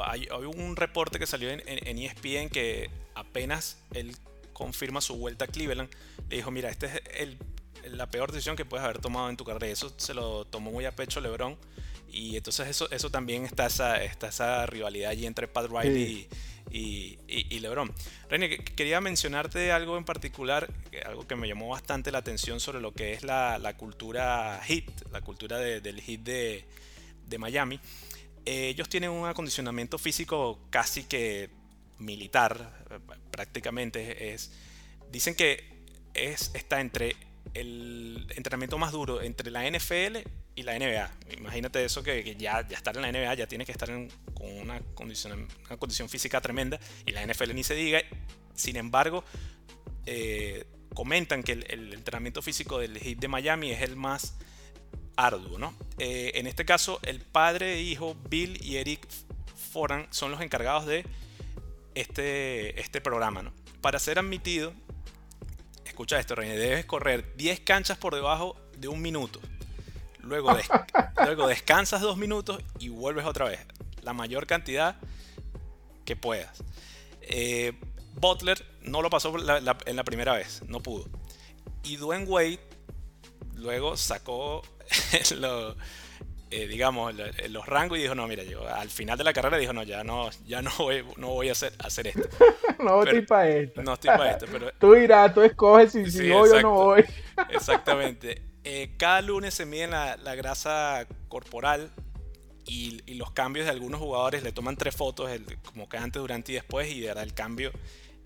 [0.03, 1.61] hay, un reporte que salió en,
[1.97, 4.15] ESPN e que apenas él
[4.53, 5.89] confirma su vuelta a Cleveland,
[6.29, 7.37] le dijo, mira, esta es
[7.91, 9.67] la peor decisión que puedes haber tomado en tu carrera.
[9.67, 11.57] Eso se lo tomó muy a pecho LeBron.
[12.09, 16.27] Y entonces eso, eso también está esa, está esa rivalidad allí entre Pat Riley
[16.71, 17.93] y, LeBron.
[18.29, 20.69] René, quería mencionarte algo en particular,
[21.05, 25.21] algo que me llamó bastante la atención sobre lo que es la, cultura hit, la
[25.21, 26.65] cultura del hit de,
[27.37, 27.79] Miami.
[28.47, 31.49] Ellos tienen un acondicionamiento físico casi que
[31.99, 32.85] militar,
[33.31, 34.33] prácticamente.
[34.33, 34.51] Es,
[35.11, 35.63] dicen que
[36.13, 37.15] es, está entre
[37.53, 40.17] el entrenamiento más duro entre la NFL
[40.55, 41.11] y la NBA.
[41.37, 43.89] Imagínate eso que, ya, estar en la NBA ya tiene que estar
[44.33, 48.01] con una condición, física tremenda y la NFL ni se diga.
[48.53, 49.23] Sin embargo,
[50.05, 54.35] eh, comentan que el, entrenamiento físico del Heat de Miami es el más
[55.15, 55.73] arduo, ¿no?
[55.97, 59.07] Eh, en este caso, el padre e hijo, Bill y Eric
[59.71, 61.05] Foran, son los encargados de
[61.95, 63.53] este, este programa, ¿no?
[63.81, 64.73] Para ser admitido,
[65.85, 69.39] escucha esto, René, debes correr 10 canchas por debajo de un minuto
[70.27, 70.51] luego,
[71.25, 73.59] luego descansas dos minutos y vuelves otra vez.
[74.01, 74.97] La mayor cantidad
[76.05, 76.63] que puedas.
[77.21, 77.73] Eh,
[78.15, 81.05] Butler no lo pasó en la primera vez, no pudo.
[81.83, 82.59] Y Dwayne Wade
[83.55, 84.61] luego sacó
[86.49, 87.13] eh, digamos,
[87.49, 90.03] los rangos y dijo, no, mira, yo al final de la carrera dijo, no, ya
[90.03, 92.27] no, ya no voy, no voy a hacer, hacer esto.
[92.79, 93.83] no estoy para esto.
[93.83, 94.71] No estoy para esto, pero...
[94.79, 97.05] Tú irás, tú escoges si, si voy o no voy.
[97.49, 98.41] Exactamente.
[98.69, 101.89] Eh, cada lunes se mide la, grasa corporal
[102.65, 104.43] y, los cambios de algunos jugadores.
[104.43, 105.31] Le toman tres fotos,
[105.63, 107.71] como que antes, durante y después, y de verdad el cambio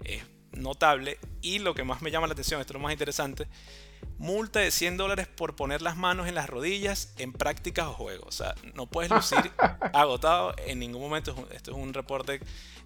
[0.04, 1.20] es notable.
[1.42, 3.48] Y lo que más me llama la atención, esto es lo más interesante,
[4.18, 8.28] multa de 100 dólares por poner las manos en las rodillas en prácticas o juegos.
[8.28, 9.52] O sea, no puedes lucir
[9.94, 11.48] agotado en ningún momento.
[11.52, 12.40] Esto es un reporte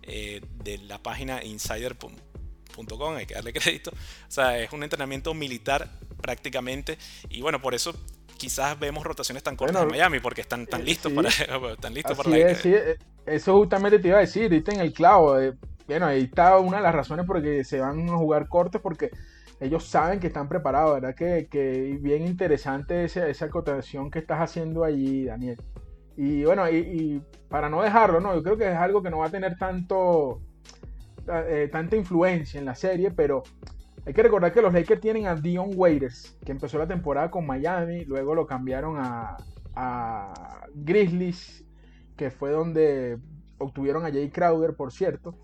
[0.04, 3.92] eh, de la página insider.com, hay que darle crédito.
[3.92, 5.90] O sea, es un entrenamiento militar
[6.22, 6.98] prácticamente.
[7.30, 7.94] Y bueno, por eso
[8.38, 11.30] quizás vemos rotaciones tan cortas en Miami, porque están tan eh, listos para,
[11.74, 15.38] están listos para eh, Eso justamente te iba a decir, diste en el clavo.
[15.88, 19.12] Bueno, ahí está una de las razones por que se van a jugar cortos, porque
[19.60, 21.16] ellos saben que están preparados, ¿verdad?
[21.16, 25.58] Que, que bien interesante esa, esa acotación que estás haciendo allí, Daniel.
[26.18, 28.36] Y bueno, y, para no dejarlo, ¿no?
[28.36, 30.42] Yo creo que es algo que no va a tener tanto,
[31.72, 33.44] tanta influencia en la serie, pero
[34.06, 37.46] hay que recordar que los Lakers tienen a Dion Waiters, que empezó la temporada con
[37.46, 39.38] Miami, luego lo cambiaron a,
[40.74, 41.66] Grizzlies,
[42.16, 43.18] que fue donde
[43.58, 45.36] obtuvieron a Jay Crowder, por cierto.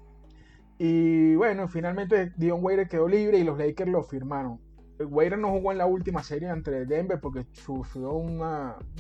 [0.84, 4.60] Y bueno, finalmente Dion Waiters quedó libre y los Lakers lo firmaron.
[4.98, 8.42] Waiters no jugó en la última serie entre Denver porque sufrió un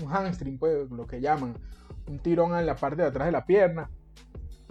[0.08, 1.56] hamstring, pues, lo que llaman,
[2.08, 3.90] un tirón en la parte de atrás de la pierna.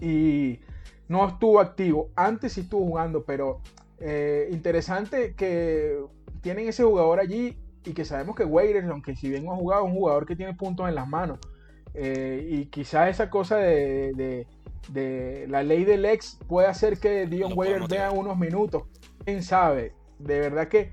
[0.01, 0.61] Y
[1.09, 2.11] no estuvo activo.
[2.14, 3.61] Antes sí estuvo jugando, pero
[3.99, 5.99] eh, interesante que
[6.42, 9.85] tienen ese jugador allí y que sabemos que Waiters, aunque si bien no ha jugado,
[9.85, 11.40] es un jugador que tiene puntos en las manos.
[11.94, 14.46] Eh, y quizás esa cosa de,
[15.48, 18.85] la ley del ex puede hacer que Dion Waiters vea unos minutos.
[19.24, 19.94] Quién sabe.
[20.18, 20.92] De verdad que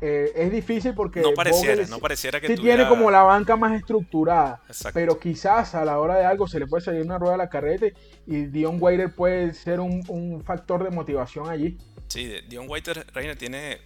[0.00, 4.60] eh, es difícil porque no pareciera, no pareciera que tiene como la banca más estructurada,
[4.92, 7.48] pero quizás a la hora de algo se le puede salir una rueda a la
[7.48, 7.86] carreta
[8.26, 11.78] y Dion Waiter puede ser un factor de motivación allí.
[12.08, 13.78] Sí, Dion Waiter Reiner tiene,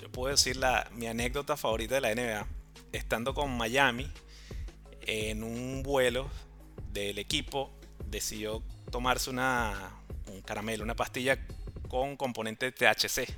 [0.00, 2.46] yo puedo decir, la, mi anécdota favorita de la NBA.
[2.92, 4.10] Estando con Miami
[5.06, 6.28] en un vuelo
[6.92, 7.72] del equipo,
[8.06, 9.92] decidió tomarse una,
[10.26, 11.38] un caramelo, una pastilla
[11.88, 13.28] con componente THC.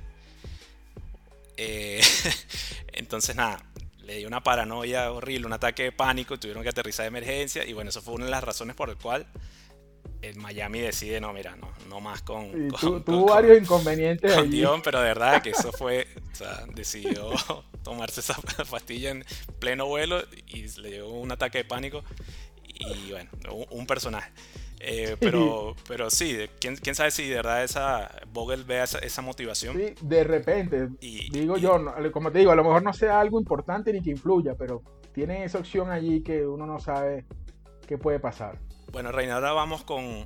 [1.57, 2.01] Eh,
[2.93, 3.63] entonces, nada,
[4.03, 7.73] le dio una paranoia horrible, un ataque de pánico, tuvieron que aterrizar de emergencia y
[7.73, 9.27] bueno, eso fue una de las razones por el cual
[10.21, 12.51] el Miami decide, no, mira, no, no más con...
[13.05, 14.33] tuvo varios inconvenientes.
[14.33, 17.31] Con Dion, pero de verdad que eso fue, o sea, decidió
[17.83, 18.35] tomarse esa
[18.69, 19.23] pastilla en
[19.59, 22.03] pleno vuelo y le dio un ataque de pánico
[22.79, 23.29] y bueno,
[23.71, 24.31] un, personaje.
[24.79, 29.75] Eh, pero, pero sí, ¿quién, ¿quién, sabe si de verdad esa Vogel ve esa, motivación?
[29.75, 31.77] Sí, de repente, digo yo,
[32.13, 34.81] como te digo, a lo mejor no sea algo importante ni que influya, pero
[35.13, 37.25] tiene esa opción allí que uno no sabe
[37.85, 38.59] qué puede pasar.
[38.91, 40.25] Bueno, Reina, ahora vamos con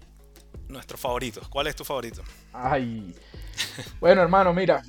[0.68, 1.48] nuestros favoritos.
[1.48, 2.22] ¿Cuál es tu favorito?
[2.54, 3.16] Ay.
[4.00, 4.82] Bueno, hermano, mira.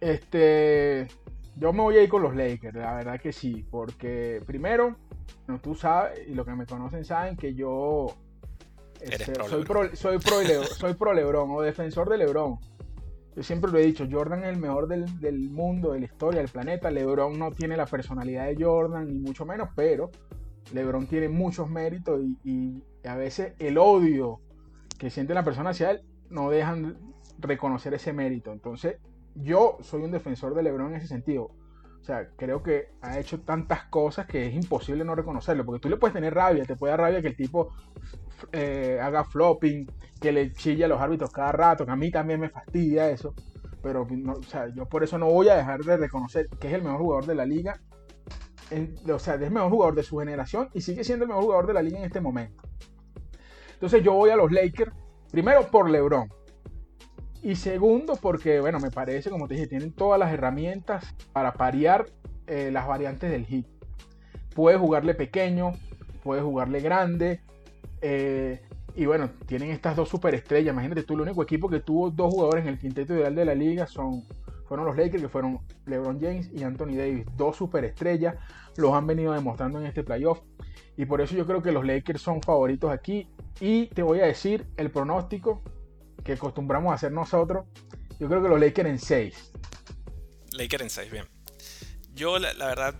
[0.00, 1.08] Este.
[1.56, 3.64] Yo me voy a ir con los Lakers, la verdad que sí.
[3.70, 4.96] Porque primero,
[5.46, 8.06] no, tú sabes, y los que me conocen saben que yo
[9.00, 12.58] este, soy, pro, soy, pro soy pro Lebron o defensor de Lebron.
[13.36, 16.50] Yo siempre lo he dicho, Jordan es el mejor del, mundo, de la historia, del
[16.50, 16.90] planeta.
[16.90, 20.10] LeBron no tiene la personalidad de Jordan, ni mucho menos, pero
[20.72, 24.40] LeBron tiene muchos méritos y, a veces el odio
[24.98, 26.00] que siente la persona hacia él
[26.30, 26.96] no dejan
[27.38, 28.50] reconocer ese mérito.
[28.50, 28.96] Entonces,
[29.34, 31.50] yo soy un defensor de LeBron en ese sentido.
[32.00, 35.64] O sea, creo que ha hecho tantas cosas que es imposible no reconocerlo.
[35.64, 37.70] Porque tú le puedes tener rabia, te puede dar rabia que el tipo
[38.52, 39.86] eh, haga flopping,
[40.20, 43.34] que le chille a los árbitros cada rato, que a mí también me fastidia eso.
[43.82, 46.82] Pero o sea, yo por eso no voy a dejar de reconocer que es el
[46.82, 47.80] mejor jugador de la liga.
[49.12, 51.66] O sea, es el mejor jugador de su generación y sigue siendo el mejor jugador
[51.66, 52.62] de la liga en este momento.
[53.74, 54.92] Entonces yo voy a los Lakers,
[55.30, 56.28] primero por LeBron.
[57.42, 62.06] Y segundo, porque, bueno, me parece, como te dije, tienen todas las herramientas para parear
[62.46, 63.66] eh, las variantes del hit.
[64.54, 65.72] Puede jugarle pequeño,
[66.22, 67.42] puede jugarle grande,
[68.00, 68.62] eh,
[68.94, 70.72] y bueno, tienen estas dos superestrellas.
[70.72, 73.54] Imagínate tú, el único equipo que tuvo dos jugadores en el quinteto ideal de la
[73.54, 74.24] liga son,
[74.66, 77.26] fueron los Lakers, que fueron LeBron James y Anthony Davis.
[77.36, 78.36] Dos superestrellas.
[78.76, 80.40] Los han venido demostrando en este playoff.
[80.96, 83.28] Y por eso yo creo que los Lakers son favoritos aquí.
[83.60, 85.62] Y te voy a decir el pronóstico
[86.24, 87.66] que acostumbramos a hacer nosotros.
[88.18, 89.52] Yo creo que los Lakers en 6.
[90.52, 91.24] Lakers en 6, bien.
[92.14, 92.94] Yo la, verdad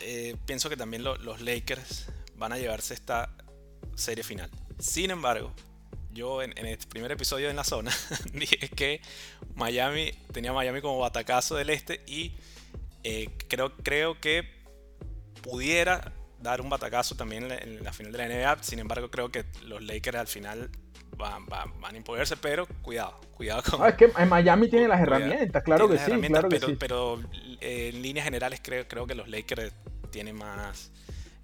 [0.00, 3.30] eh, pienso que también los Lakers van a llevarse esta
[3.94, 4.50] serie final.
[4.78, 5.52] Sin embargo,
[6.16, 7.92] yo en, el este primer episodio en la zona
[8.32, 9.00] dije que
[9.54, 12.32] Miami tenía Miami como batacazo del este y
[13.04, 14.56] eh, creo, creo que
[15.42, 18.62] pudiera dar un batacazo también en la, final de la NBA.
[18.62, 20.70] Sin embargo, creo que los Lakers al final
[21.16, 23.82] van, van, a imponerse, pero cuidado, cuidado con.
[23.82, 26.10] Ah, es que Miami tiene las herramientas, claro que sí.
[26.10, 26.76] Claro pero, que sí.
[26.78, 27.20] pero
[27.60, 29.72] eh, en líneas generales creo, creo que los Lakers
[30.10, 30.90] tienen más.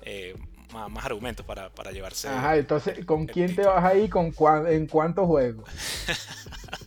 [0.03, 0.35] Eh,
[0.73, 2.29] más, argumentos para, para, llevarse.
[2.29, 4.09] Ajá, entonces, ¿con quién te vas ahí?
[4.09, 4.33] ¿Con
[4.67, 5.69] ¿En cuántos juegos?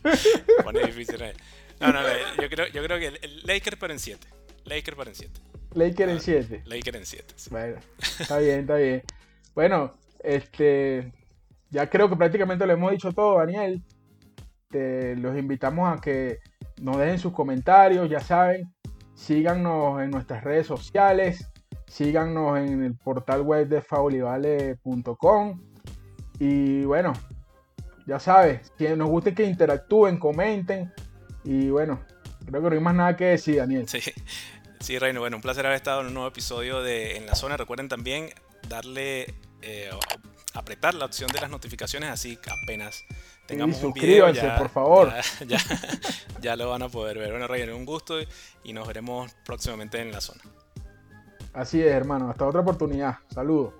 [0.64, 1.20] Pone difícil.
[1.22, 1.34] ¿eh?
[1.80, 2.00] No, no,
[2.40, 4.26] yo creo, yo creo que el Lakers pero en 7.
[4.64, 5.40] Lakers pero en 7.
[5.74, 6.62] Lakers en 7.
[6.64, 7.34] Ah, Lakers en 7.
[7.50, 7.78] Bueno,
[8.20, 9.02] está bien, está bien.
[9.54, 11.12] Bueno, este.
[11.70, 13.82] Ya creo que prácticamente lo hemos dicho todo, Daniel.
[14.68, 16.38] Te, los invitamos a que
[16.80, 18.72] nos dejen sus comentarios, ya saben.
[19.14, 21.50] Síganos en nuestras redes sociales
[21.86, 25.60] Síganos en el portal web de faulivale.com.
[26.38, 27.12] Y bueno,
[28.06, 30.92] ya sabes, si nos gusta que interactúen, comenten.
[31.44, 32.04] Y bueno,
[32.46, 33.88] creo que no hay más nada que decir, Daniel.
[33.88, 34.00] Sí,
[34.80, 37.56] sí Reino, bueno, un placer haber estado en un nuevo episodio de En la Zona.
[37.56, 38.30] Recuerden también
[38.68, 39.90] darle, eh,
[40.54, 43.04] apretar la opción de las notificaciones, así que apenas
[43.46, 44.30] tengamos un video.
[44.30, 45.12] Ya, por favor.
[45.46, 45.58] Ya,
[46.40, 47.30] ya, lo van a poder ver.
[47.30, 48.18] Bueno, Reino, un gusto
[48.62, 50.42] y nos veremos próximamente en la zona.
[51.56, 52.28] Así es, hermano.
[52.28, 53.16] Hasta otra oportunidad.
[53.28, 53.72] Saludos.